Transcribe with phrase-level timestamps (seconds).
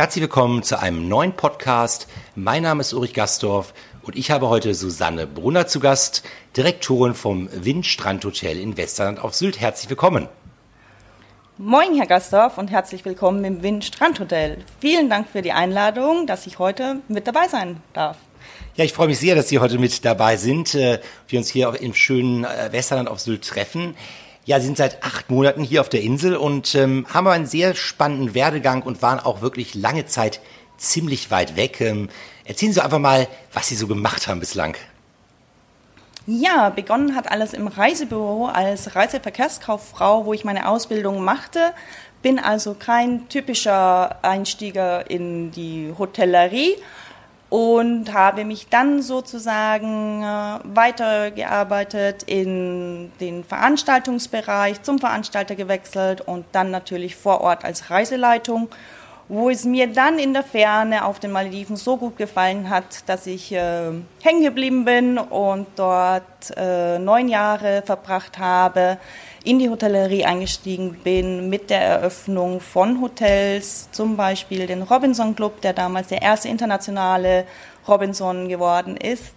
[0.00, 2.08] Herzlich willkommen zu einem neuen Podcast.
[2.34, 6.22] Mein Name ist Ulrich Gastorf und ich habe heute Susanne Brunner zu Gast,
[6.56, 9.60] Direktorin vom Windstrandhotel in Westerland auf Sylt.
[9.60, 10.26] Herzlich willkommen.
[11.58, 14.64] Moin, Herr Gastorf, und herzlich willkommen im Windstrandhotel.
[14.80, 18.16] Vielen Dank für die Einladung, dass ich heute mit dabei sein darf.
[18.76, 20.74] Ja, ich freue mich sehr, dass Sie heute mit dabei sind.
[20.74, 23.94] äh, Wir uns hier im schönen äh, Westerland auf Sylt treffen.
[24.50, 27.76] Ja, Sie sind seit acht Monaten hier auf der Insel und ähm, haben einen sehr
[27.76, 30.40] spannenden Werdegang und waren auch wirklich lange Zeit
[30.76, 31.80] ziemlich weit weg.
[31.80, 32.08] Ähm,
[32.44, 34.74] erzählen Sie einfach mal, was Sie so gemacht haben bislang.
[36.26, 41.72] Ja, begonnen hat alles im Reisebüro als Reiseverkehrskauffrau, wo ich meine Ausbildung machte.
[42.20, 46.74] Bin also kein typischer Einstieger in die Hotellerie
[47.50, 56.70] und habe mich dann sozusagen äh, weitergearbeitet in den Veranstaltungsbereich, zum Veranstalter gewechselt und dann
[56.70, 58.68] natürlich vor Ort als Reiseleitung,
[59.28, 63.26] wo es mir dann in der Ferne auf den Malediven so gut gefallen hat, dass
[63.26, 63.90] ich äh,
[64.22, 68.96] hängen geblieben bin und dort äh, neun Jahre verbracht habe
[69.44, 75.60] in die Hotellerie eingestiegen bin mit der Eröffnung von Hotels, zum Beispiel den Robinson Club,
[75.62, 77.46] der damals der erste internationale
[77.88, 79.34] Robinson geworden ist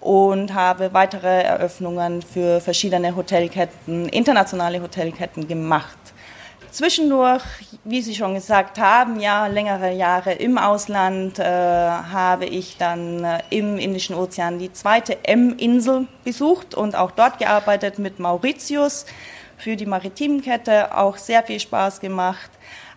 [0.00, 5.96] und habe weitere Eröffnungen für verschiedene Hotelketten, internationale Hotelketten gemacht.
[6.70, 7.42] Zwischendurch,
[7.84, 13.38] wie Sie schon gesagt haben, ja, längere Jahre im Ausland äh, habe ich dann äh,
[13.48, 19.06] im Indischen Ozean die zweite M-Insel besucht und auch dort gearbeitet mit Mauritius
[19.56, 22.50] für die Maritimenkette auch sehr viel Spaß gemacht.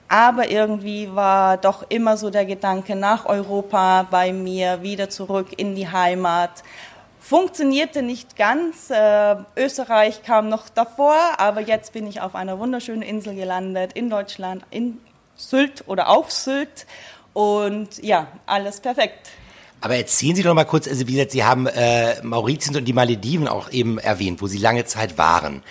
[0.08, 5.76] Aber irgendwie war doch immer so der Gedanke nach Europa bei mir, wieder zurück in
[5.76, 6.64] die Heimat.
[7.20, 8.90] Funktionierte nicht ganz.
[8.90, 14.10] Äh, Österreich kam noch davor, aber jetzt bin ich auf einer wunderschönen Insel gelandet in
[14.10, 14.98] Deutschland, in
[15.36, 16.88] Sylt oder auf Sylt.
[17.34, 19.30] Und ja, alles perfekt.
[19.82, 22.94] Aber erzählen Sie doch mal kurz, also wie gesagt, Sie haben äh, Mauritius und die
[22.94, 25.62] Malediven auch eben erwähnt, wo Sie lange Zeit waren.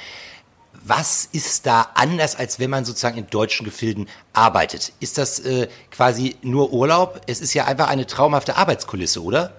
[0.88, 4.94] Was ist da anders, als wenn man sozusagen in deutschen Gefilden arbeitet?
[5.00, 7.20] Ist das äh, quasi nur Urlaub?
[7.26, 9.52] Es ist ja einfach eine traumhafte Arbeitskulisse, oder?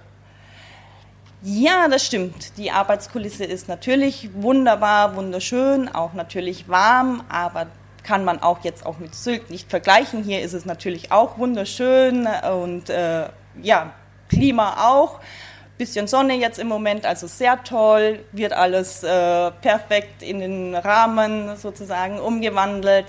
[1.44, 2.57] Ja, das stimmt.
[2.57, 7.68] Die Arbeitskulisse ist natürlich wunderbar, wunderschön, auch natürlich warm, aber
[8.01, 10.23] kann man auch jetzt auch mit Sylt nicht vergleichen.
[10.23, 13.29] Hier ist es natürlich auch wunderschön und äh,
[13.62, 13.94] ja,
[14.29, 15.19] Klima auch
[15.79, 21.56] bisschen Sonne jetzt im Moment, also sehr toll, wird alles äh, perfekt in den Rahmen
[21.56, 23.06] sozusagen umgewandelt.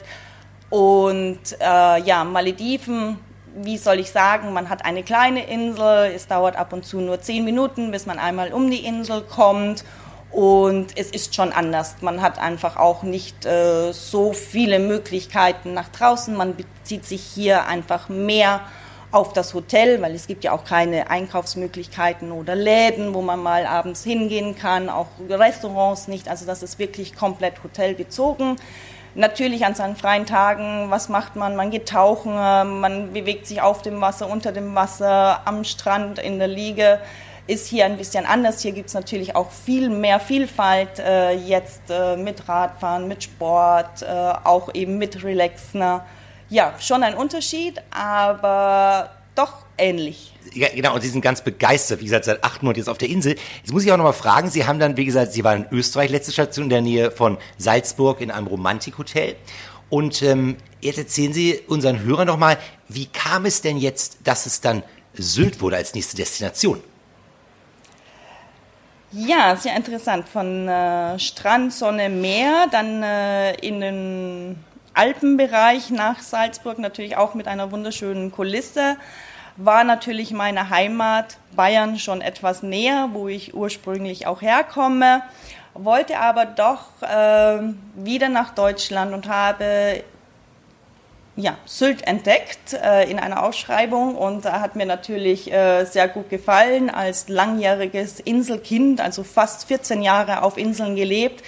[0.70, 3.18] Und äh, ja, Malediven,
[3.56, 7.20] wie soll ich sagen, man hat eine kleine Insel, es dauert ab und zu nur
[7.20, 9.84] zehn Minuten, bis man einmal um die Insel kommt.
[10.30, 11.96] Und es ist schon anders.
[12.02, 16.36] Man hat einfach auch nicht äh, so viele Möglichkeiten nach draußen.
[16.36, 18.60] Man bezieht sich hier einfach mehr
[19.12, 23.66] auf das Hotel, weil es gibt ja auch keine Einkaufsmöglichkeiten oder Läden, wo man mal
[23.66, 26.28] abends hingehen kann, auch Restaurants nicht.
[26.28, 28.56] Also das ist wirklich komplett hotelbezogen.
[29.16, 31.56] Natürlich an seinen freien Tagen, was macht man?
[31.56, 36.38] Man geht tauchen, man bewegt sich auf dem Wasser, unter dem Wasser, am Strand, in
[36.38, 37.00] der Liege.
[37.48, 38.60] Ist hier ein bisschen anders.
[38.62, 44.02] Hier gibt es natürlich auch viel mehr Vielfalt äh, jetzt äh, mit Radfahren, mit Sport,
[44.02, 45.82] äh, auch eben mit Relaxen
[46.50, 50.34] ja, schon ein Unterschied, aber doch ähnlich.
[50.52, 53.08] Ja, genau, und Sie sind ganz begeistert, wie gesagt, seit acht Monaten jetzt auf der
[53.08, 53.36] Insel.
[53.62, 56.10] Jetzt muss ich auch nochmal fragen, Sie haben dann, wie gesagt, Sie waren in Österreich,
[56.10, 59.36] letzte Station in der Nähe von Salzburg in einem Romantikhotel.
[59.88, 62.58] Und ähm, jetzt erzählen Sie unseren Hörern nochmal,
[62.88, 64.82] wie kam es denn jetzt, dass es dann
[65.14, 66.82] Sylt wurde als nächste Destination?
[69.12, 70.28] Ja, sehr interessant.
[70.28, 74.64] Von äh, Strand, Sonne, Meer, dann äh, in den
[74.94, 78.96] Alpenbereich nach Salzburg, natürlich auch mit einer wunderschönen Kulisse.
[79.56, 85.22] War natürlich meine Heimat Bayern schon etwas näher, wo ich ursprünglich auch herkomme,
[85.74, 87.60] wollte aber doch äh,
[87.94, 90.02] wieder nach Deutschland und habe
[91.36, 96.28] ja, Sylt entdeckt äh, in einer Ausschreibung und da hat mir natürlich äh, sehr gut
[96.28, 101.42] gefallen als langjähriges Inselkind, also fast 14 Jahre auf Inseln gelebt,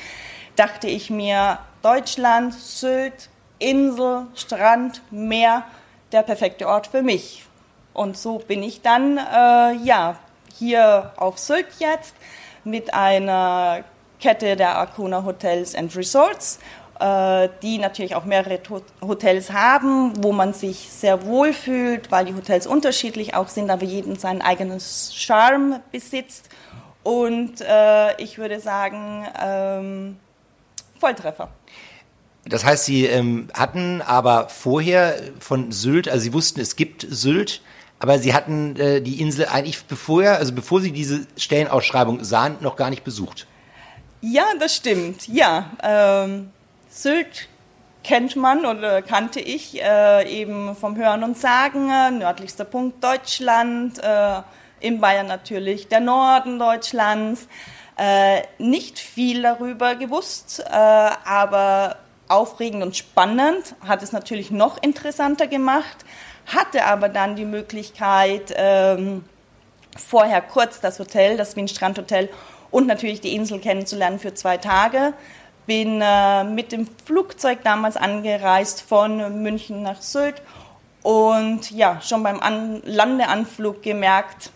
[0.56, 3.28] dachte ich mir, Deutschland, Sylt,
[3.62, 5.64] Insel, Strand, Meer,
[6.12, 7.44] der perfekte Ort für mich.
[7.94, 10.16] Und so bin ich dann äh, ja
[10.54, 12.14] hier auf Sylt jetzt
[12.64, 13.84] mit einer
[14.20, 16.58] Kette der Arcona Hotels and Resorts
[17.02, 18.60] äh, die natürlich auch mehrere
[19.00, 23.84] Hotels haben, wo man sich sehr wohl fühlt, weil die Hotels unterschiedlich auch sind, aber
[23.84, 26.48] jeden seinen eigenen Charme besitzt.
[27.02, 30.16] Und äh, ich würde sagen, ähm,
[31.00, 31.48] Volltreffer.
[32.44, 37.62] Das heißt, Sie ähm, hatten aber vorher von Sylt, also Sie wussten, es gibt Sylt,
[38.00, 42.74] aber Sie hatten äh, die Insel eigentlich bevor, also bevor Sie diese Stellenausschreibung sahen, noch
[42.76, 43.46] gar nicht besucht.
[44.20, 45.28] Ja, das stimmt.
[45.28, 46.50] Ja, ähm,
[46.88, 47.48] Sylt
[48.02, 53.98] kennt man oder kannte ich äh, eben vom Hören und Sagen, äh, nördlichster Punkt Deutschland,
[54.02, 54.42] äh,
[54.80, 57.46] in Bayern natürlich der Norden Deutschlands.
[57.96, 61.96] Äh, nicht viel darüber gewusst, äh, aber
[62.32, 66.04] aufregend und spannend, hat es natürlich noch interessanter gemacht,
[66.46, 69.24] hatte aber dann die Möglichkeit, ähm,
[69.96, 72.28] vorher kurz das Hotel, das Wien Strandhotel
[72.70, 75.12] und natürlich die Insel kennenzulernen für zwei Tage.
[75.66, 80.42] Bin äh, mit dem Flugzeug damals angereist von München nach Sylt
[81.02, 84.50] und ja, schon beim An Landeanflug gemerkt,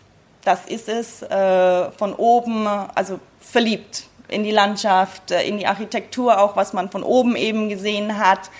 [0.44, 6.40] das ist es, äh, von oben, also verliebt in die Landschaft, äh, in die Architektur,
[6.40, 8.50] auch was man von oben eben gesehen hat.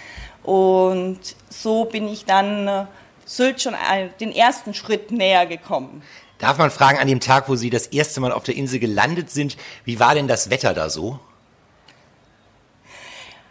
[0.42, 1.18] Und
[1.48, 2.84] so bin ich dann äh,
[3.28, 3.74] Sylt schon
[4.20, 6.02] den ersten Schritt näher gekommen.
[6.38, 9.30] Darf man fragen, an dem Tag, wo Sie das erste Mal auf der Insel gelandet
[9.30, 11.18] sind, wie war denn das Wetter da so?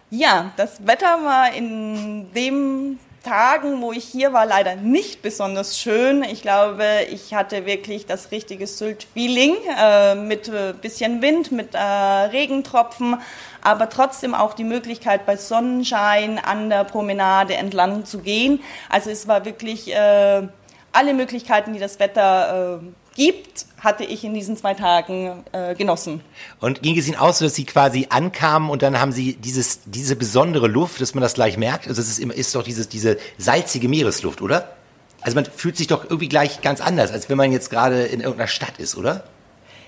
[0.10, 6.24] Ja, das Wetter war in den Tagen, wo ich hier war, leider nicht besonders schön.
[6.24, 11.80] Ich glaube, ich hatte wirklich das richtige Sylt-Feeling äh, mit äh, bisschen Wind, mit äh,
[11.80, 13.18] Regentropfen,
[13.64, 18.62] aber trotzdem auch die Möglichkeit, bei Sonnenschein an der Promenade entlang zu gehen.
[18.90, 20.48] Also es war wirklich äh,
[20.92, 26.22] alle Möglichkeiten, die das Wetter äh, gibt, hatte ich in diesen zwei Tagen äh, genossen.
[26.60, 30.16] Und ging es Ihnen aus, dass Sie quasi ankamen und dann haben Sie dieses, diese
[30.16, 31.88] besondere Luft, dass man das gleich merkt?
[31.88, 34.76] Also es ist, ist doch dieses, diese salzige Meeresluft, oder?
[35.22, 38.20] Also man fühlt sich doch irgendwie gleich ganz anders, als wenn man jetzt gerade in
[38.20, 39.24] irgendeiner Stadt ist, oder?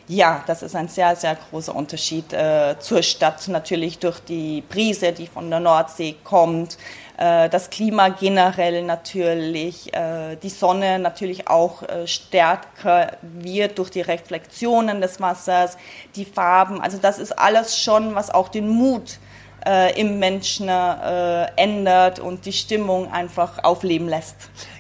[0.09, 3.45] Ja, das ist ein sehr, sehr großer Unterschied äh, zur Stadt.
[3.49, 6.77] Natürlich durch die Brise, die von der Nordsee kommt,
[7.17, 13.99] äh, das Klima generell natürlich, äh, die Sonne natürlich auch äh, stärker wird durch die
[13.99, 15.77] Reflexionen des Wassers,
[16.15, 16.79] die Farben.
[16.79, 19.19] Also das ist alles schon, was auch den Mut
[19.65, 24.37] äh, im Menschen äh, ändert und die Stimmung einfach aufleben lässt.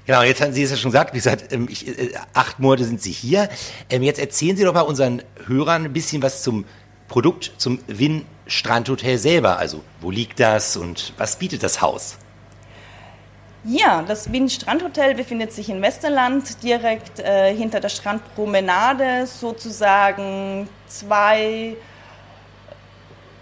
[0.07, 2.85] Genau, jetzt haben Sie es ja schon gesagt, wie gesagt, ähm, ich, äh, acht Monate
[2.85, 3.49] sind Sie hier.
[3.89, 6.63] Ähm, jetzt erzählen Sie doch mal unseren Hörern ein bisschen was zum
[7.09, 9.59] Produkt, zum Win Strandhotel selber.
[9.59, 12.17] Also, wo liegt das und was bietet das Haus?
[13.65, 21.75] Ja, das Wien Strandhotel befindet sich in Westerland, direkt äh, hinter der Strandpromenade, sozusagen zwei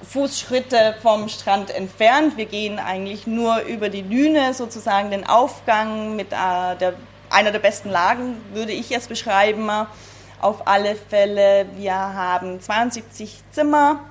[0.03, 2.37] Fußschritte vom Strand entfernt.
[2.37, 6.93] Wir gehen eigentlich nur über die Düne, sozusagen den Aufgang mit äh, der,
[7.29, 9.69] einer der besten Lagen, würde ich jetzt beschreiben.
[10.41, 14.01] Auf alle Fälle, wir haben 72 Zimmer,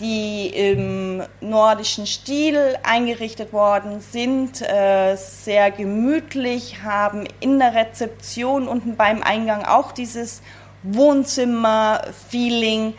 [0.00, 8.96] die im nordischen Stil eingerichtet worden sind, äh, sehr gemütlich, haben in der Rezeption unten
[8.96, 10.40] beim Eingang auch dieses
[10.82, 12.94] Wohnzimmer-Feeling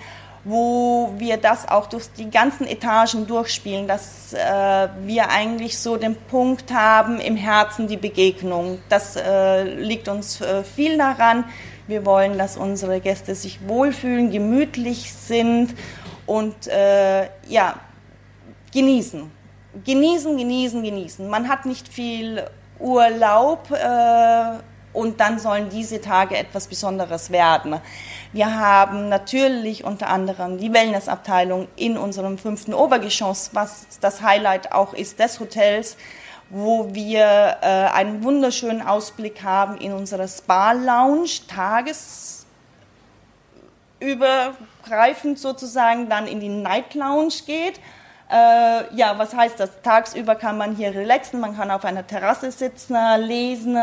[0.47, 6.15] wo wir das auch durch die ganzen Etagen durchspielen, dass äh, wir eigentlich so den
[6.15, 8.79] Punkt haben im Herzen die Begegnung.
[8.87, 11.43] Das äh, liegt uns äh, viel daran.
[11.87, 15.75] Wir wollen, dass unsere Gäste sich wohlfühlen, gemütlich sind
[16.25, 17.75] und äh, ja,
[18.73, 19.29] genießen.
[19.85, 21.27] Genießen, genießen, genießen.
[21.29, 22.43] Man hat nicht viel
[22.79, 24.59] Urlaub äh,
[24.97, 27.79] und dann sollen diese Tage etwas Besonderes werden.
[28.33, 34.95] Wir haben natürlich unter anderem die Wellnessabteilung in unserem fünften Obergeschoss, was das Highlight auch
[34.95, 35.97] ist des Hotels,
[36.49, 42.47] wo wir äh, einen wunderschönen Ausblick haben in unserer Spa-Lounge, Tages
[43.99, 47.79] übergreifend sozusagen dann in die Night Lounge geht.
[48.31, 49.69] Äh, ja, was heißt das?
[49.83, 53.77] Tagsüber kann man hier relaxen, man kann auf einer Terrasse sitzen, lesen,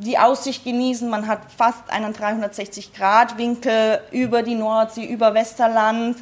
[0.00, 1.08] die Aussicht genießen.
[1.08, 6.16] Man hat fast einen 360-Grad-Winkel über die Nordsee, über Westerland.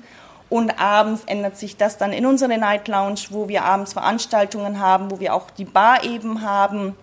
[0.50, 5.10] Und abends ändert sich das dann in unsere Night Lounge, wo wir abends Veranstaltungen haben,
[5.10, 6.96] wo wir auch die Bar eben haben,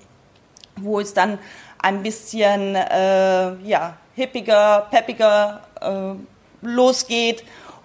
[0.77, 1.37] wo es dann
[1.81, 7.43] ein bisschen äh, ja, hippiger, peppiger äh, losgeht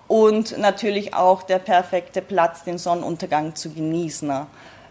[0.08, 4.46] und natürlich auch der perfekte Platz, den Sonnenuntergang zu genießen.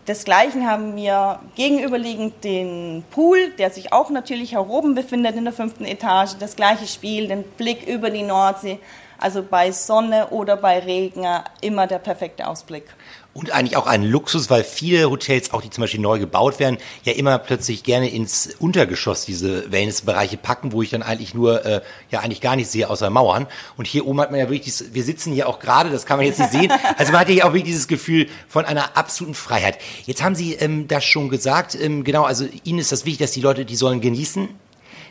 [0.10, 5.54] Desgleichen haben wir gegenüberliegend den Pool, der sich auch natürlich hier oben befindet in der
[5.54, 6.32] fünften Etage.
[6.40, 8.80] Das gleiche Spiel, den Blick über die Nordsee.
[9.20, 11.26] Also bei Sonne oder bei Regen
[11.62, 12.86] immer der perfekte Ausblick.
[13.32, 16.78] Und eigentlich auch ein Luxus, weil viele Hotels, auch die zum Beispiel neu gebaut werden,
[17.04, 21.82] ja immer plötzlich gerne ins Untergeschoss diese Wellnessbereiche packen, wo ich dann eigentlich nur, äh,
[22.10, 23.46] ja eigentlich gar nicht sehe, außer Mauern.
[23.78, 26.18] Und hier oben hat man ja wirklich, dieses, wir sitzen hier auch gerade, das kann
[26.18, 29.36] man jetzt nicht sehen, also man hat ja auch wirklich dieses Gefühl von einer absoluten
[29.36, 29.78] Freiheit.
[30.06, 33.32] Jetzt haben Sie ähm, das schon gesagt, ähm, genau, also Ihnen ist das wichtig, dass
[33.32, 34.50] die Leute, die sollen genießen,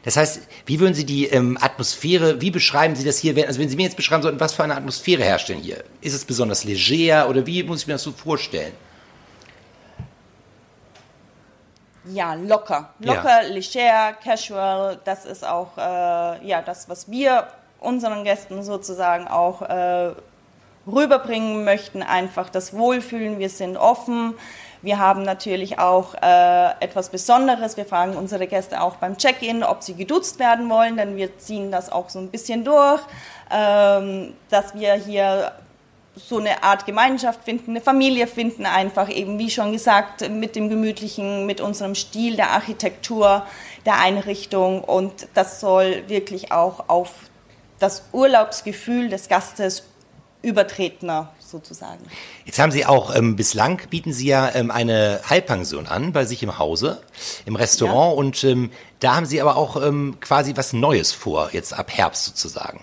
[0.05, 3.35] das heißt, wie würden Sie die ähm, Atmosphäre, wie beschreiben Sie das hier?
[3.47, 5.85] Also wenn Sie mir jetzt beschreiben sollten, was für eine Atmosphäre herstellen hier?
[6.00, 8.73] Ist es besonders leger oder wie muss ich mir das so vorstellen?
[12.11, 12.95] Ja, locker.
[13.00, 13.49] Locker, ja.
[13.49, 14.99] leger, casual.
[15.05, 17.49] Das ist auch äh, ja, das, was wir
[17.81, 20.12] unseren Gästen sozusagen auch äh,
[20.87, 22.02] rüberbringen möchten.
[22.02, 23.38] Einfach das Wohlfühlen.
[23.38, 24.35] Wir sind offen.
[24.80, 27.76] Wir haben natürlich auch äh, etwas Besonderes.
[27.76, 31.73] Wir fragen unsere Gäste auch beim Check-in, ob sie geduzt werden wollen, denn wir ziehen
[31.73, 33.00] das auch so ein bisschen durch,
[33.50, 35.52] ähm, dass wir hier
[36.14, 40.68] so eine Art Gemeinschaft finden, eine Familie finden, einfach eben, wie schon gesagt, mit dem
[40.68, 43.47] Gemütlichen, mit unserem Stil der Architektur,
[43.87, 44.82] der Einrichtung.
[44.82, 47.11] Und das soll wirklich auch auf
[47.78, 49.85] das Urlaubsgefühl des Gastes
[50.42, 52.05] übertretener sozusagen.
[52.45, 56.43] Jetzt haben Sie auch, ähm, bislang bieten Sie ja ähm, eine Halbpension an bei sich
[56.43, 57.00] im Hause,
[57.47, 58.19] im Restaurant ja.
[58.19, 62.25] und ähm, da haben Sie aber auch ähm, quasi was Neues vor, jetzt ab Herbst
[62.25, 62.81] sozusagen.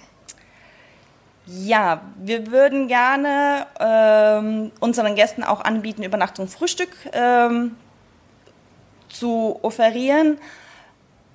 [1.47, 7.75] Ja, wir würden gerne ähm, unseren Gästen auch anbieten, Übernachtung, Frühstück ähm,
[9.09, 10.39] zu offerieren.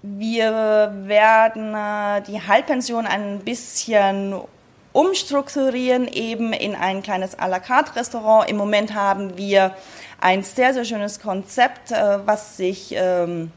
[0.02, 4.34] Wir werden äh, die Halbpension ein bisschen
[4.92, 8.48] umstrukturieren eben in ein kleines à la carte Restaurant.
[8.48, 9.74] Im Moment haben wir
[10.20, 13.52] ein sehr, sehr schönes Konzept, äh, was sich ähm,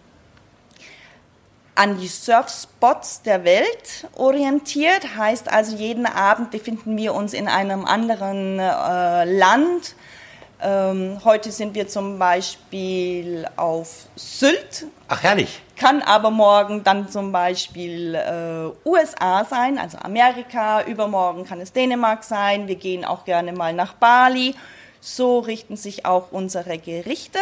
[1.75, 5.17] an die Surfspots der Welt orientiert.
[5.17, 9.95] Heißt also, jeden Abend befinden wir uns in einem anderen äh, Land
[10.63, 14.87] ähm, heute sind wir zum Beispiel auf Sylt.
[15.07, 15.61] Ach, herrlich.
[15.75, 20.83] Kann aber morgen dann zum Beispiel äh, USA sein, also Amerika.
[20.83, 22.67] Übermorgen kann es Dänemark sein.
[22.67, 24.55] Wir gehen auch gerne mal nach Bali.
[25.01, 27.39] So richten sich auch unsere Gerichte.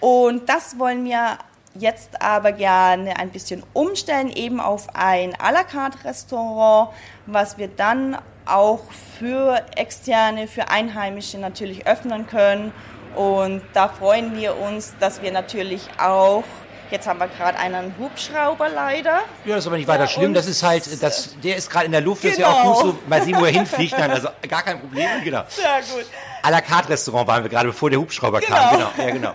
[0.00, 1.38] Und das wollen wir
[1.74, 6.90] jetzt aber gerne ein bisschen umstellen, eben auf ein à la carte Restaurant,
[7.26, 8.80] was wir dann auch
[9.18, 12.72] für Externe, für Einheimische natürlich öffnen können.
[13.16, 16.44] Und da freuen wir uns, dass wir natürlich auch
[16.90, 19.20] Jetzt haben wir gerade einen Hubschrauber leider.
[19.44, 20.34] Ja, das ist aber nicht weiter schlimm.
[20.34, 22.22] Das ist halt, das, der ist gerade in der Luft.
[22.22, 22.34] Genau.
[22.34, 23.96] Das ist ja auch gut so, mal sehen, wo er hinfliegt.
[23.96, 25.06] Nein, also gar kein Problem.
[25.22, 25.44] Genau.
[25.48, 26.06] Sehr gut.
[26.42, 28.56] À la carte Restaurant waren wir gerade, bevor der Hubschrauber genau.
[28.56, 28.76] kam.
[28.76, 28.90] Genau.
[28.98, 29.34] Ja, genau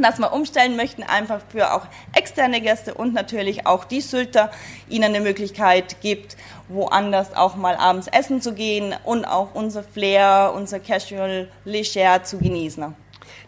[0.00, 4.50] dass wir umstellen möchten, einfach für auch externe Gäste und natürlich auch die Sylter
[4.88, 6.36] ihnen eine Möglichkeit gibt,
[6.68, 12.38] woanders auch mal abends essen zu gehen und auch unser Flair, unser Casual Leger zu
[12.38, 12.94] genießen.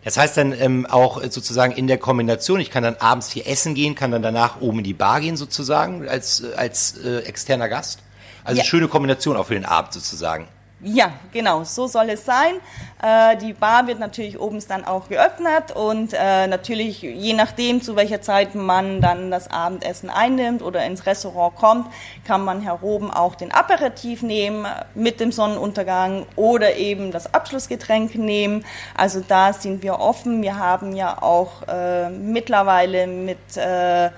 [0.04, 3.74] Das heißt dann ähm, auch sozusagen in der Kombination, ich kann dann abends hier essen
[3.74, 8.00] gehen, kann dann danach oben in die Bar gehen sozusagen als, als äh, externer Gast?
[8.44, 8.64] Also ja.
[8.64, 10.46] schöne Kombination auch für den Abend sozusagen.
[10.82, 12.56] Ja, genau, so soll es sein.
[13.02, 17.96] Äh, die Bar wird natürlich oben dann auch geöffnet und äh, natürlich je nachdem, zu
[17.96, 21.86] welcher Zeit man dann das Abendessen einnimmt oder ins Restaurant kommt,
[22.26, 28.16] kann man hier oben auch den Aperitif nehmen mit dem Sonnenuntergang oder eben das Abschlussgetränk
[28.16, 28.64] nehmen.
[28.94, 30.42] Also da sind wir offen.
[30.42, 34.10] Wir haben ja auch äh, mittlerweile mit äh,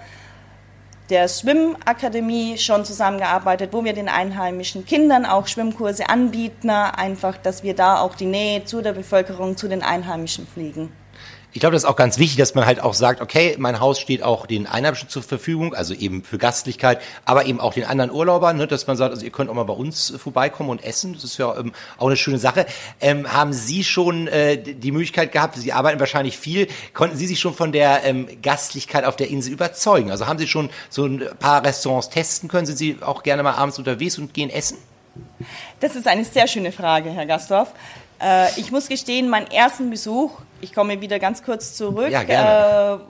[1.10, 7.74] der Schwimmakademie schon zusammengearbeitet, wo wir den einheimischen Kindern auch Schwimmkurse anbieten, einfach, dass wir
[7.74, 10.92] da auch die Nähe zu der Bevölkerung, zu den Einheimischen pflegen.
[11.56, 13.98] Ich glaube, das ist auch ganz wichtig, dass man halt auch sagt, okay, mein Haus
[13.98, 18.10] steht auch den Einheimischen zur Verfügung, also eben für Gastlichkeit, aber eben auch den anderen
[18.10, 21.14] Urlaubern, ne, dass man sagt, also ihr könnt auch mal bei uns vorbeikommen und essen.
[21.14, 22.66] Das ist ja ähm, auch eine schöne Sache.
[23.00, 27.40] Ähm, haben Sie schon äh, die Möglichkeit gehabt, Sie arbeiten wahrscheinlich viel, konnten Sie sich
[27.40, 30.10] schon von der ähm, Gastlichkeit auf der Insel überzeugen?
[30.10, 32.66] Also haben Sie schon so ein paar Restaurants testen können?
[32.66, 34.76] Sind Sie auch gerne mal abends unterwegs und gehen essen?
[35.80, 37.72] Das ist eine sehr schöne Frage, Herr Gastorf.
[38.20, 43.00] Äh, ich muss gestehen, meinen ersten Besuch, ich komme wieder ganz kurz zurück, ja, gerne.
[43.00, 43.04] Äh,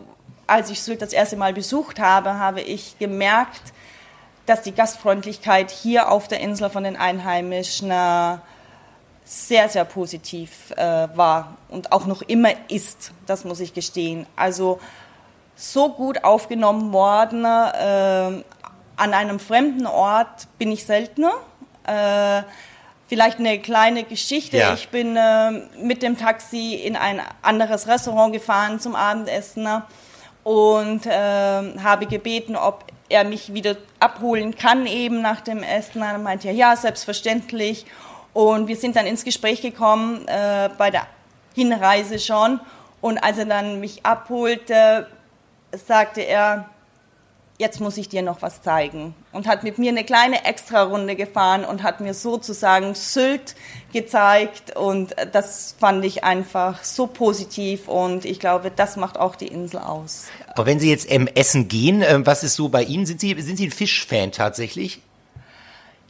[0.47, 3.73] als ich Sylt das erste Mal besucht habe, habe ich gemerkt,
[4.47, 8.37] dass die Gastfreundlichkeit hier auf der Insel von den Einheimischen äh,
[9.25, 14.25] sehr, sehr positiv äh, war und auch noch immer ist, das muss ich gestehen.
[14.37, 14.79] Also
[15.57, 18.45] so gut aufgenommen worden, äh,
[18.99, 21.33] an einem fremden Ort bin ich seltener.
[21.85, 22.43] Äh,
[23.09, 24.57] vielleicht eine kleine Geschichte.
[24.57, 24.75] Ja.
[24.75, 29.83] Ich bin äh, mit dem Taxi in ein anderes Restaurant gefahren zum Abendessen
[30.45, 36.03] und äh, habe gebeten, ob er mich wieder abholen kann eben nach dem Essen.
[36.03, 37.87] Er meinte, ja, ja, selbstverständlich.
[38.33, 41.07] Und wir sind dann ins Gespräch gekommen, äh, bei der
[41.55, 42.61] Hinreise schon.
[43.01, 45.07] Und als er dann mich abholte,
[45.73, 46.69] sagte er,
[47.59, 49.15] jetzt muss ich dir noch was zeigen.
[49.33, 53.55] Und hat mit mir eine kleine Extrarunde gefahren und hat mir sozusagen Sylt
[53.93, 54.77] gezeigt.
[54.77, 59.81] Und das fand ich einfach so positiv und ich glaube, das macht auch die Insel
[59.81, 60.27] aus.
[60.49, 63.07] Aber wenn Sie jetzt ähm, essen gehen, äh, was ist so bei Ihnen?
[63.07, 65.01] Sind Sie, sind Sie ein Fischfan tatsächlich?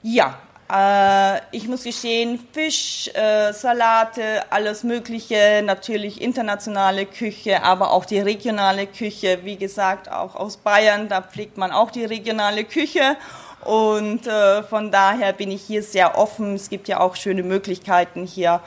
[0.03, 0.39] Ja,
[0.73, 8.19] äh, ich muss gestehen, Fisch, äh, Salate, alles Mögliche, natürlich internationale Küche, aber auch die
[8.19, 9.41] regionale Küche.
[9.45, 13.17] Wie gesagt, auch aus Bayern, da pflegt man auch die regionale Küche.
[13.65, 16.55] Und äh, von daher bin ich hier sehr offen.
[16.55, 18.61] Es gibt ja auch schöne Möglichkeiten hier.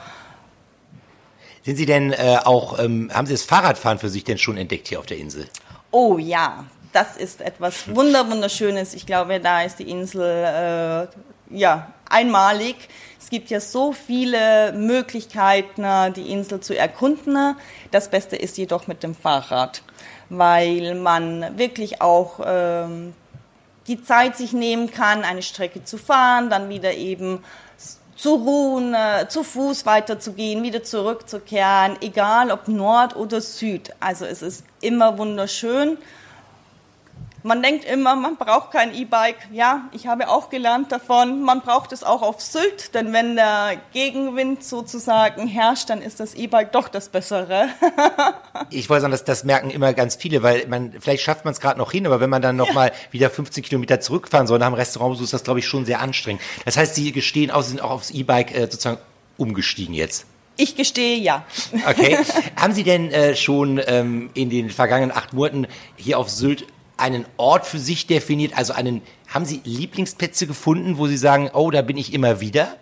[1.62, 4.88] Sind Sie denn äh, auch, ähm, haben Sie das Fahrradfahren für sich denn schon entdeckt
[4.88, 5.46] hier auf der Insel?
[5.90, 8.94] Oh ja, das ist etwas wunderschönes.
[8.94, 11.06] Ich glaube, da ist die Insel äh,
[11.50, 12.76] ja, einmalig.
[13.18, 17.56] Es gibt ja so viele Möglichkeiten, die Insel zu erkunden.
[17.90, 19.82] Das Beste ist jedoch mit dem Fahrrad,
[20.28, 23.14] weil man wirklich auch ähm,
[23.86, 27.44] die Zeit sich nehmen kann, eine Strecke zu fahren, dann wieder eben
[28.16, 33.90] zu ruhen, äh, zu Fuß weiterzugehen, wieder zurückzukehren, egal ob Nord oder Süd.
[33.98, 35.96] Also es ist immer wunderschön.
[37.42, 39.48] Man denkt immer, man braucht kein E-Bike.
[39.50, 43.80] Ja, ich habe auch gelernt davon, man braucht es auch auf Sylt, denn wenn der
[43.92, 47.68] Gegenwind sozusagen herrscht, dann ist das E-Bike doch das Bessere.
[48.70, 51.60] ich wollte sagen, das, das merken immer ganz viele, weil man, vielleicht schafft man es
[51.60, 53.12] gerade noch hin, aber wenn man dann nochmal ja.
[53.12, 56.00] wieder 15 Kilometer zurückfahren soll nach dem Restaurant, so ist das, glaube ich, schon sehr
[56.00, 56.42] anstrengend.
[56.66, 58.98] Das heißt, Sie gestehen auch, Sie sind auch aufs E-Bike äh, sozusagen
[59.38, 60.26] umgestiegen jetzt.
[60.58, 61.46] Ich gestehe ja.
[61.88, 62.18] Okay.
[62.56, 66.66] Haben Sie denn äh, schon ähm, in den vergangenen acht Monaten hier auf Sylt
[67.00, 68.56] einen Ort für sich definiert?
[68.56, 72.76] Also einen, haben Sie Lieblingsplätze gefunden, wo Sie sagen, oh, da bin ich immer wieder?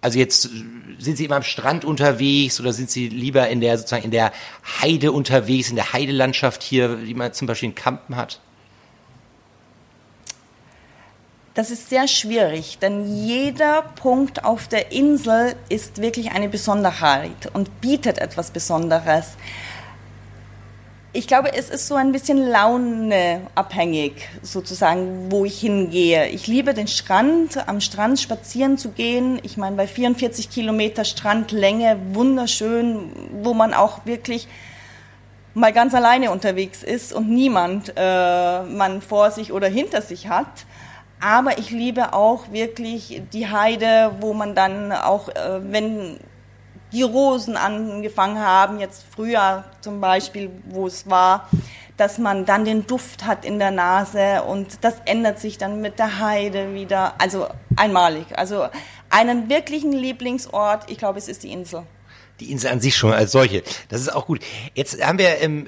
[0.00, 0.50] Also jetzt
[0.98, 4.32] sind Sie immer am Strand unterwegs oder sind Sie lieber in der sozusagen in der
[4.80, 8.40] Heide unterwegs, in der Heidelandschaft hier, die man zum Beispiel in Kampen hat?
[11.54, 17.82] Das ist sehr schwierig, denn jeder Punkt auf der Insel ist wirklich eine Besonderheit und
[17.82, 19.36] bietet etwas Besonderes.
[21.14, 26.28] Ich glaube, es ist so ein bisschen launeabhängig, sozusagen, wo ich hingehe.
[26.28, 29.38] Ich liebe den Strand, am Strand spazieren zu gehen.
[29.42, 33.10] Ich meine, bei 44 Kilometer Strandlänge, wunderschön,
[33.42, 34.48] wo man auch wirklich
[35.52, 40.64] mal ganz alleine unterwegs ist und niemand äh, man vor sich oder hinter sich hat.
[41.20, 46.16] Aber ich liebe auch wirklich die Heide, wo man dann auch, äh, wenn
[46.92, 51.48] die Rosen angefangen haben, jetzt früher zum Beispiel, wo es war,
[51.96, 55.98] dass man dann den Duft hat in der Nase und das ändert sich dann mit
[55.98, 57.14] der Heide wieder.
[57.18, 58.26] Also einmalig.
[58.36, 58.66] Also
[59.10, 61.84] einen wirklichen Lieblingsort, ich glaube, es ist die Insel.
[62.40, 63.62] Die Insel an sich schon als solche.
[63.88, 64.40] Das ist auch gut.
[64.74, 65.66] Jetzt haben wir ähm,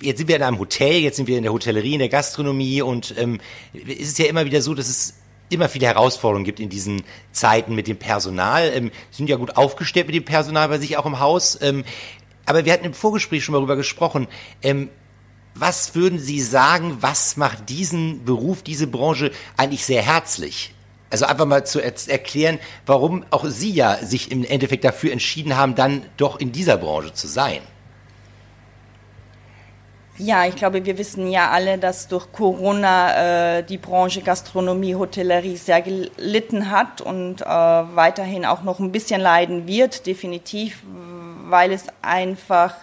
[0.00, 2.82] jetzt sind wir in einem Hotel, jetzt sind wir in der Hotellerie, in der Gastronomie
[2.82, 3.40] und ähm,
[3.72, 5.14] es ist ja immer wieder so, dass es
[5.48, 8.70] immer viele Herausforderungen gibt in diesen Zeiten mit dem Personal.
[8.74, 11.58] Ähm, sind ja gut aufgestellt mit dem Personal bei sich auch im Haus.
[11.62, 11.84] Ähm,
[12.46, 14.28] aber wir hatten im Vorgespräch schon mal darüber gesprochen.
[14.62, 14.88] Ähm,
[15.54, 20.74] was würden Sie sagen, was macht diesen Beruf, diese Branche eigentlich sehr herzlich?
[21.08, 25.56] Also einfach mal zu er erklären, warum auch Sie ja sich im Endeffekt dafür entschieden
[25.56, 27.60] haben, dann doch in dieser Branche zu sein.
[30.18, 35.56] Ja, ich glaube, wir wissen ja alle, dass durch Corona äh, die Branche Gastronomie, Hotellerie
[35.56, 40.82] sehr gelitten hat und äh, weiterhin auch noch ein bisschen leiden wird, definitiv,
[41.48, 42.74] weil es einfach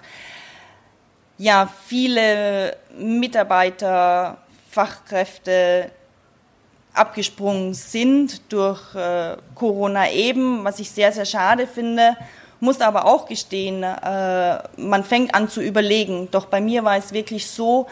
[1.40, 4.38] ja viele Mitarbeiter,
[4.70, 5.90] Fachkräfte
[6.94, 12.16] abgesprungen sind durch äh, Corona eben, was ich sehr, sehr schade finde.
[12.64, 16.30] Muss aber auch gestehen, äh, man fängt an zu überlegen.
[16.32, 17.88] Doch bei mir war es wirklich so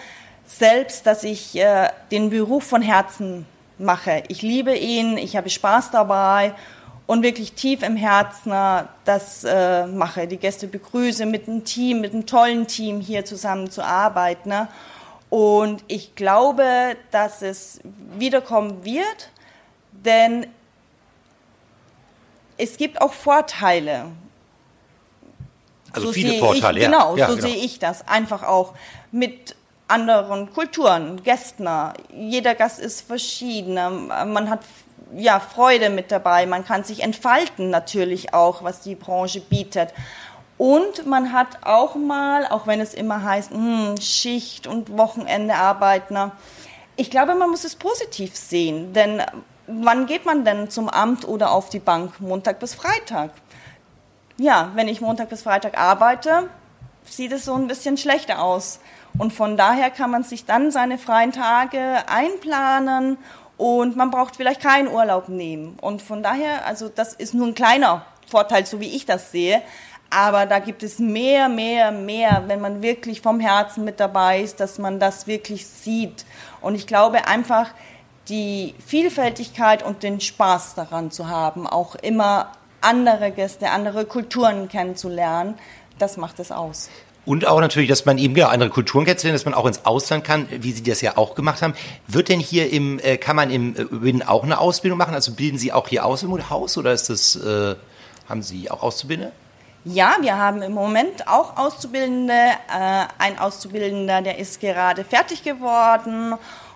[0.45, 3.45] selbst, dass ich äh, den Beruf von Herzen
[3.77, 4.23] mache.
[4.29, 6.53] Ich liebe ihn, ich habe Spaß dabei
[7.05, 10.25] und wirklich tief im Herzen äh, das äh, mache.
[10.25, 14.47] Die Gäste begrüße mit einem Team, mit einem tollen Team hier zusammen zu arbeiten.
[14.47, 14.69] Ne?
[15.29, 17.81] Und ich glaube, dass es
[18.17, 19.31] wiederkommen wird,
[19.91, 20.47] denn
[22.57, 24.05] es gibt auch Vorteile.
[25.93, 26.91] Also so viele Vorteile, ich, ja.
[26.91, 27.47] Genau, ja, so genau.
[27.47, 28.07] sehe ich das.
[28.07, 28.73] Einfach auch
[29.11, 29.55] mit
[29.87, 31.67] anderen Kulturen, Gästen.
[32.13, 33.73] Jeder Gast ist verschieden.
[33.73, 34.61] Man hat
[35.15, 36.45] ja Freude mit dabei.
[36.45, 39.89] Man kann sich entfalten natürlich auch, was die Branche bietet.
[40.57, 46.31] Und man hat auch mal, auch wenn es immer heißt, hm, Schicht und Wochenende arbeiten.
[46.95, 49.23] Ich glaube, man muss es positiv sehen, denn
[49.65, 52.19] wann geht man denn zum Amt oder auf die Bank?
[52.19, 53.31] Montag bis Freitag.
[54.37, 56.49] Ja, wenn ich Montag bis Freitag arbeite,
[57.05, 58.79] sieht es so ein bisschen schlechter aus.
[59.17, 63.17] Und von daher kann man sich dann seine freien Tage einplanen
[63.57, 65.77] und man braucht vielleicht keinen Urlaub nehmen.
[65.81, 69.61] Und von daher, also das ist nur ein kleiner Vorteil, so wie ich das sehe.
[70.09, 74.59] Aber da gibt es mehr, mehr, mehr, wenn man wirklich vom Herzen mit dabei ist,
[74.59, 76.25] dass man das wirklich sieht.
[76.59, 77.67] Und ich glaube einfach,
[78.27, 85.55] die Vielfältigkeit und den Spaß daran zu haben, auch immer andere Gäste, andere Kulturen kennenzulernen,
[85.99, 86.89] das macht es aus.
[87.23, 90.23] Und auch natürlich, dass man eben genau andere Kulturen kennenlernt, dass man auch ins Ausland
[90.23, 91.75] kann, wie Sie das ja auch gemacht haben.
[92.07, 95.13] Wird denn hier im, äh, kann man im Win auch eine Ausbildung machen?
[95.13, 97.75] Also bilden Sie auch hier aus im Haus oder ist das, äh,
[98.27, 99.31] haben Sie auch Auszubildende?
[99.83, 102.33] Ja, wir haben im Moment auch Auszubildende.
[102.33, 106.33] Äh, ein Auszubildender, der ist gerade fertig geworden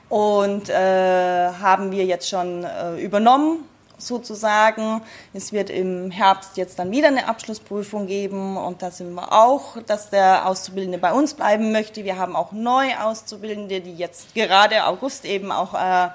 [0.09, 3.63] und äh, haben wir jetzt schon äh, übernommen
[3.97, 5.01] sozusagen.
[5.33, 9.77] Es wird im Herbst jetzt dann wieder eine Abschlussprüfung geben und da sind wir auch,
[9.85, 12.03] dass der Auszubildende bei uns bleiben möchte.
[12.03, 16.09] Wir haben auch neue Auszubildende, die jetzt gerade August eben auch äh,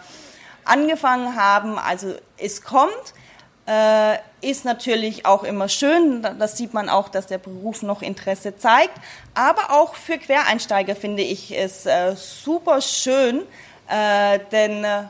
[0.64, 1.78] angefangen haben.
[1.78, 3.14] Also es kommt.
[3.66, 8.56] Äh, ist natürlich auch immer schön, das sieht man auch, dass der Beruf noch Interesse
[8.56, 8.94] zeigt.
[9.34, 13.42] Aber auch für Quereinsteiger finde ich es äh, super schön,
[13.88, 15.04] äh, denn äh,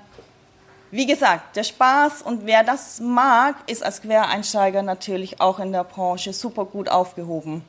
[0.90, 5.84] wie gesagt, der Spaß und wer das mag, ist als Quereinsteiger natürlich auch in der
[5.84, 7.62] Branche super gut aufgehoben.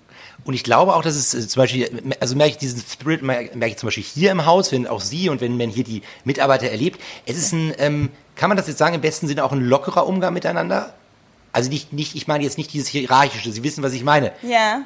[0.43, 3.67] Und ich glaube auch, dass es äh, zum Beispiel, also merke ich diesen Spirit, merke
[3.67, 6.67] ich zum Beispiel hier im Haus, wenn auch Sie und wenn man hier die Mitarbeiter
[6.67, 6.99] erlebt.
[7.25, 10.07] Es ist ein, ähm, kann man das jetzt sagen, im besten Sinne auch ein lockerer
[10.07, 10.93] Umgang miteinander?
[11.53, 14.31] Also nicht, nicht, ich meine jetzt nicht dieses hierarchische, Sie wissen, was ich meine.
[14.41, 14.83] Ja,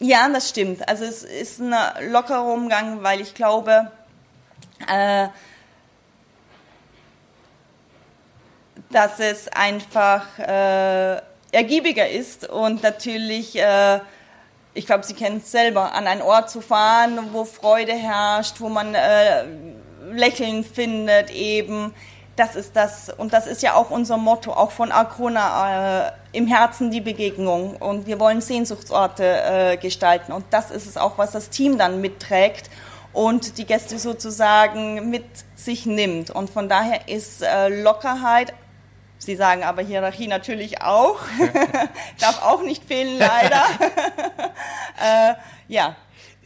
[0.00, 0.86] ja, das stimmt.
[0.88, 1.74] Also es ist ein
[2.10, 3.90] lockerer Umgang, weil ich glaube,
[4.88, 5.28] äh,
[8.90, 11.16] dass es einfach äh,
[11.52, 14.00] ergiebiger ist und natürlich, äh,
[14.74, 18.68] ich glaube, Sie kennen es selber, an einen Ort zu fahren, wo Freude herrscht, wo
[18.68, 19.44] man äh,
[20.12, 21.94] Lächeln findet eben.
[22.36, 26.46] Das ist das, und das ist ja auch unser Motto, auch von Arcona, äh, im
[26.46, 27.76] Herzen die Begegnung.
[27.76, 30.32] Und wir wollen Sehnsuchtsorte äh, gestalten.
[30.32, 32.70] Und das ist es auch, was das Team dann mitträgt
[33.12, 35.24] und die Gäste sozusagen mit
[35.56, 36.30] sich nimmt.
[36.30, 38.54] Und von daher ist äh, Lockerheit
[39.20, 41.20] Sie sagen aber Hierarchie natürlich auch.
[42.20, 43.64] Darf auch nicht fehlen, leider.
[44.98, 45.34] äh,
[45.68, 45.94] ja.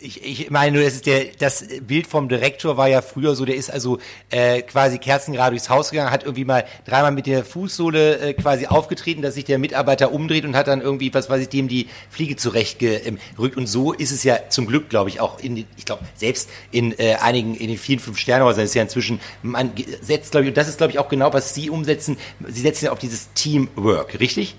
[0.04, 3.46] Ich, ich meine nur, das, ist der, das Bild vom Direktor war ja früher so,
[3.46, 7.42] der ist also äh, quasi kerzengerade durchs Haus gegangen, hat irgendwie mal dreimal mit der
[7.42, 11.40] Fußsohle äh, quasi aufgetreten, dass sich der Mitarbeiter umdreht und hat dann irgendwie, was weiß
[11.40, 13.56] ich, dem die Fliege zurechtgerückt.
[13.56, 16.98] Und so ist es ja zum Glück, glaube ich, auch in, ich glaube, selbst in
[16.98, 20.68] äh, einigen, in den vielen Fünf-Sterne-Häusern ist ja inzwischen, man setzt, glaube ich, und das
[20.68, 24.54] ist, glaube ich, auch genau, was Sie umsetzen, Sie setzen ja auf dieses Teamwork, richtig?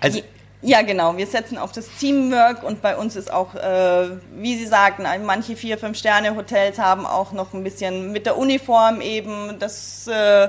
[0.00, 0.20] Also,
[0.62, 1.16] ja, genau.
[1.16, 5.56] Wir setzen auf das Teamwork und bei uns ist auch, äh, wie Sie sagten, manche
[5.56, 10.48] vier, fünf Sterne Hotels haben auch noch ein bisschen mit der Uniform eben das äh,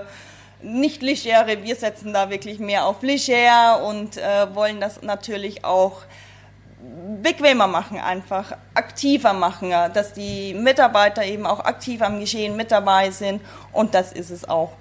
[0.62, 1.64] nicht legere.
[1.64, 6.04] Wir setzen da wirklich mehr auf leger und äh, wollen das natürlich auch
[7.24, 13.10] bequemer machen, einfach aktiver machen, dass die Mitarbeiter eben auch aktiv am Geschehen mit dabei
[13.10, 14.74] sind und das ist es auch.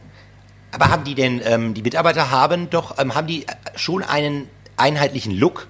[0.72, 4.48] Aber haben die denn, ähm, die Mitarbeiter haben doch, ähm, haben die schon einen
[4.82, 5.68] einheitlichen Look?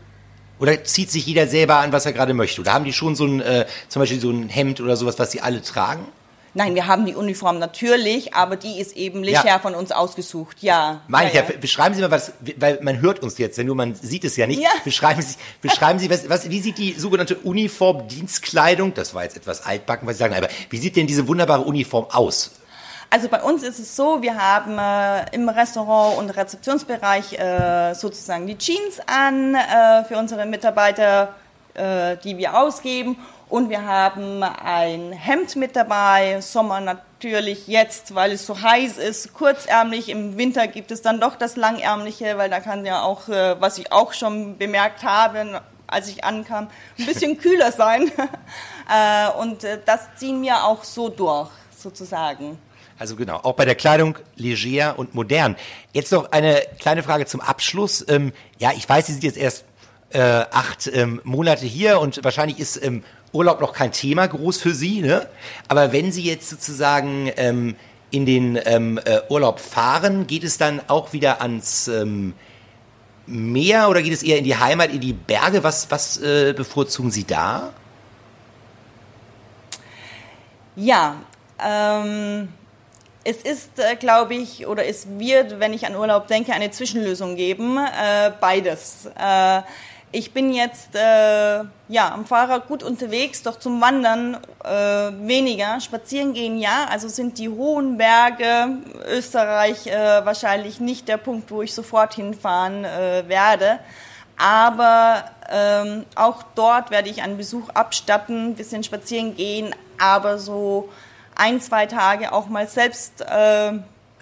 [0.58, 2.60] Oder zieht sich jeder selber an, was er gerade möchte?
[2.60, 5.32] Oder haben die schon so ein, äh, zum Beispiel so ein Hemd oder sowas, was
[5.32, 6.06] sie alle tragen?
[6.54, 9.58] Nein, wir haben die Uniform natürlich, aber die ist eben leger Ja.
[9.58, 10.58] von uns ausgesucht.
[10.60, 11.00] Ja.
[11.08, 11.56] Meine ich ja, ja, ja.
[11.58, 14.46] beschreiben Sie mal was, weil man hört uns jetzt, wenn nur man sieht es ja
[14.46, 14.60] nicht.
[14.60, 14.68] Ja.
[14.84, 19.36] Beschreiben Sie, beschreiben Sie, was, was, wie sieht die sogenannte Uniform, Dienstkleidung, das war jetzt
[19.36, 22.52] etwas altbacken, was Sie sagen, aber wie sieht denn diese wunderbare Uniform aus?
[23.12, 28.46] Also bei uns ist es so, wir haben äh, im Restaurant und Rezeptionsbereich äh, sozusagen
[28.46, 31.34] die Jeans an äh, für unsere Mitarbeiter,
[31.74, 33.18] äh, die wir ausgeben.
[33.50, 39.34] Und wir haben ein Hemd mit dabei, Sommer natürlich jetzt, weil es so heiß ist,
[39.34, 40.08] kurzärmlich.
[40.08, 43.76] Im Winter gibt es dann doch das langärmliche, weil da kann ja auch, äh, was
[43.76, 48.10] ich auch schon bemerkt habe, als ich ankam, ein bisschen kühler sein.
[48.90, 52.56] äh, und das ziehen wir auch so durch, sozusagen.
[52.98, 55.56] Also genau, auch bei der Kleidung leger und modern.
[55.92, 58.04] Jetzt noch eine kleine Frage zum Abschluss.
[58.08, 59.64] Ähm, ja, ich weiß, Sie sind jetzt erst
[60.10, 63.02] äh, acht ähm, Monate hier und wahrscheinlich ist ähm,
[63.32, 65.26] Urlaub noch kein Thema groß für Sie, ne?
[65.68, 67.76] Aber wenn Sie jetzt sozusagen ähm,
[68.10, 72.34] in den ähm, äh, Urlaub fahren, geht es dann auch wieder ans ähm,
[73.26, 75.62] Meer oder geht es eher in die Heimat, in die Berge?
[75.62, 77.72] Was, was äh, bevorzugen Sie da?
[80.74, 81.16] Ja,
[81.64, 82.48] ähm,
[83.24, 87.36] es ist, äh, glaube ich, oder es wird, wenn ich an Urlaub denke, eine Zwischenlösung
[87.36, 87.78] geben.
[87.78, 89.08] Äh, beides.
[89.18, 89.62] Äh,
[90.14, 94.68] ich bin jetzt äh, ja am Fahrrad gut unterwegs, doch zum Wandern äh,
[95.26, 95.80] weniger.
[95.80, 101.72] Spazieren gehen ja, also sind die hohen Berge Österreich wahrscheinlich nicht der Punkt, wo ich
[101.72, 103.78] sofort hinfahren werde.
[104.36, 110.90] Aber ähm, auch dort werde ich einen Besuch abstatten, ein bisschen spazieren gehen, aber so
[111.34, 113.72] ein, zwei Tage auch mal selbst äh,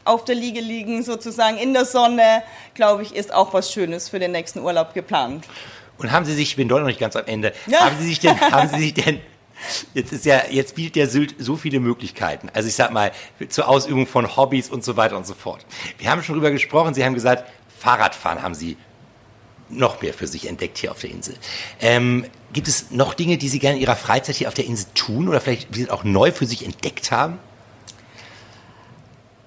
[0.04, 2.42] auf der Liege liegen, sozusagen in der Sonne,
[2.74, 5.46] glaube ich, ist auch was Schönes für den nächsten Urlaub geplant.
[5.98, 7.80] Und haben Sie sich, ich bin doch noch nicht ganz am Ende, Ja.
[7.80, 9.20] haben Sie sich denn, haben Sie sich denn,
[9.92, 12.48] jetzt ist ja, jetzt bietet der Sylt so viele Möglichkeiten.
[12.54, 13.12] Also ich sag mal,
[13.50, 15.66] zur Ausübung von Hobbys und so weiter und so fort.
[15.98, 17.44] Wir haben schon drüber gesprochen, Sie haben gesagt,
[17.78, 18.76] Fahrradfahren haben Sie
[19.70, 21.34] noch mehr für sich entdeckt hier auf der Insel.
[21.80, 24.86] Ähm, gibt es noch Dinge, die Sie gerne in Ihrer Freizeit hier auf der Insel
[24.94, 27.38] tun oder vielleicht auch neu für sich entdeckt haben?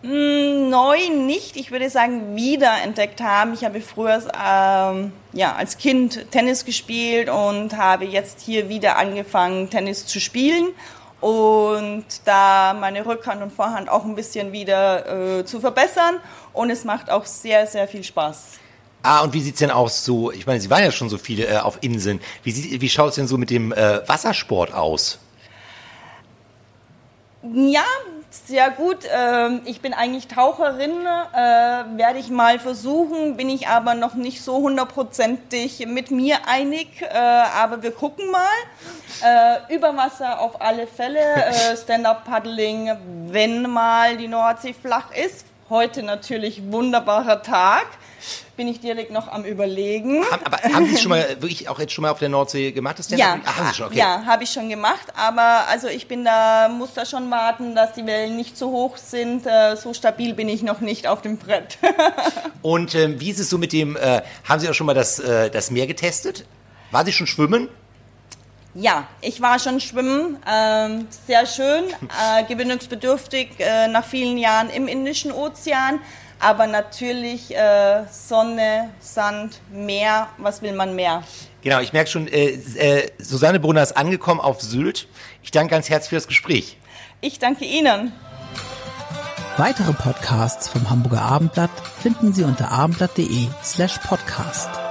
[0.06, 3.54] Neu nicht, ich würde sagen, wiederentdeckt haben.
[3.54, 9.70] Ich habe früher ähm, ja, als Kind Tennis gespielt und habe jetzt hier wieder angefangen,
[9.70, 10.74] Tennis zu spielen.
[11.22, 16.16] Und da meine Rückhand und Vorhand auch ein bisschen wieder äh, zu verbessern.
[16.52, 18.60] Und es macht auch sehr, sehr viel Spaß.
[19.06, 21.46] Ah, und wie sieht's denn aus so, ich meine, Sie waren ja schon so viele
[21.48, 22.22] äh, auf Inseln.
[22.44, 25.20] Wie, sieht- wie schaut's denn so mit dem äh, Wassersport aus?
[27.54, 27.84] Ja,
[28.30, 29.00] sehr gut.
[29.14, 31.38] Ähm, Ich bin eigentlich Taucherin, äh,
[31.98, 37.08] werde ich mal versuchen, bin ich aber noch nicht so hundertprozentig mit mir einig, äh,
[37.14, 38.48] aber wir gucken mal.
[39.70, 42.92] Äh, Über Wasser auf alle Fälle, äh, Stand-Up-Paddling,
[43.28, 45.46] wenn mal die Nordsee flach ist.
[45.70, 47.86] Heute natürlich wunderbarer Tag.
[48.56, 50.24] Bin ich direkt noch am Überlegen.
[50.30, 52.72] Haben, aber haben Sie es schon mal wirklich auch jetzt schon mal auf der Nordsee
[52.72, 53.00] gemacht?
[53.00, 53.40] Das Ja?
[53.46, 53.98] Ah, haben Sie schon, okay.
[53.98, 57.94] ja, habe ich schon gemacht, aber also ich bin da, muss da schon warten, dass
[57.94, 59.48] die Wellen nicht zu hoch sind.
[59.48, 61.78] Äh, So stabil bin ich noch nicht auf dem Brett.
[62.62, 65.20] Und ähm, wie ist es so mit dem, äh, haben Sie auch schon mal das,
[65.20, 66.46] äh, das Meer getestet?
[66.92, 67.70] War Sie schon schwimmen?
[68.74, 74.88] Ja, ich war schon schwimmen, ähm, sehr schön, äh, gewöhnungsbedürftig äh, nach vielen Jahren im
[74.88, 76.00] Indischen Ozean,
[76.40, 81.24] aber natürlich äh, Sonne, Sand, Meer, was will man mehr?
[81.62, 85.08] Genau, ich merke schon, äh, äh, Susanne Brunner ist angekommen auf Sylt.
[85.44, 86.78] Ich danke ganz herzlich für das Gespräch.
[87.22, 88.12] Ich danke Ihnen.
[89.56, 94.83] Weitere Podcasts vom Hamburger Abendblatt finden Sie unter abendblatt.de slash podcast.